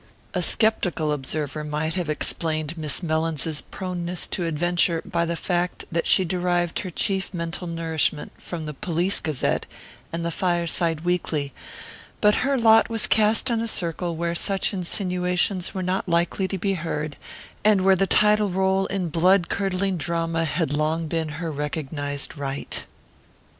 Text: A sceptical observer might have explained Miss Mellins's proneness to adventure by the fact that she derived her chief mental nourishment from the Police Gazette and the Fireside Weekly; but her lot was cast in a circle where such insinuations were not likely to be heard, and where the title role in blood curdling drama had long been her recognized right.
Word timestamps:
A 0.33 0.41
sceptical 0.41 1.11
observer 1.11 1.63
might 1.63 1.93
have 1.93 2.09
explained 2.09 2.75
Miss 2.75 3.03
Mellins's 3.03 3.61
proneness 3.61 4.25
to 4.29 4.47
adventure 4.47 5.03
by 5.05 5.27
the 5.27 5.35
fact 5.35 5.85
that 5.91 6.07
she 6.07 6.25
derived 6.25 6.79
her 6.79 6.89
chief 6.89 7.31
mental 7.35 7.67
nourishment 7.67 8.31
from 8.39 8.65
the 8.65 8.73
Police 8.73 9.19
Gazette 9.19 9.67
and 10.11 10.25
the 10.25 10.31
Fireside 10.31 11.01
Weekly; 11.01 11.53
but 12.19 12.37
her 12.41 12.57
lot 12.57 12.89
was 12.89 13.05
cast 13.05 13.51
in 13.51 13.61
a 13.61 13.67
circle 13.67 14.15
where 14.15 14.33
such 14.33 14.73
insinuations 14.73 15.75
were 15.75 15.83
not 15.83 16.09
likely 16.09 16.47
to 16.47 16.57
be 16.57 16.73
heard, 16.73 17.15
and 17.63 17.81
where 17.85 17.95
the 17.95 18.07
title 18.07 18.49
role 18.49 18.87
in 18.87 19.09
blood 19.09 19.49
curdling 19.49 19.97
drama 19.97 20.45
had 20.45 20.73
long 20.73 21.05
been 21.07 21.29
her 21.37 21.51
recognized 21.51 22.35
right. 22.35 22.87